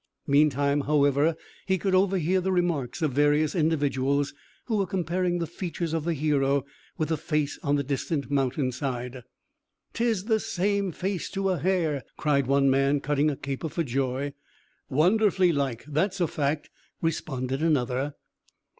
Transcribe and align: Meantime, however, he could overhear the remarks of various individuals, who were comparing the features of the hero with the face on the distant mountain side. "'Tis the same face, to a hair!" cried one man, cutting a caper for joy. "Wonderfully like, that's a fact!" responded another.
Meantime, 0.25 0.81
however, 0.81 1.35
he 1.67 1.77
could 1.77 1.93
overhear 1.93 2.41
the 2.41 2.51
remarks 2.51 3.03
of 3.03 3.11
various 3.11 3.53
individuals, 3.53 4.33
who 4.65 4.77
were 4.77 4.87
comparing 4.87 5.37
the 5.37 5.45
features 5.45 5.93
of 5.93 6.05
the 6.05 6.15
hero 6.15 6.65
with 6.97 7.09
the 7.09 7.17
face 7.17 7.59
on 7.61 7.75
the 7.75 7.83
distant 7.83 8.31
mountain 8.31 8.71
side. 8.71 9.21
"'Tis 9.93 10.25
the 10.25 10.39
same 10.39 10.91
face, 10.91 11.29
to 11.29 11.49
a 11.51 11.59
hair!" 11.59 12.03
cried 12.17 12.47
one 12.47 12.67
man, 12.67 12.99
cutting 12.99 13.29
a 13.29 13.37
caper 13.37 13.69
for 13.69 13.83
joy. 13.83 14.33
"Wonderfully 14.89 15.51
like, 15.51 15.85
that's 15.87 16.19
a 16.19 16.25
fact!" 16.25 16.71
responded 17.03 17.61
another. 17.61 18.15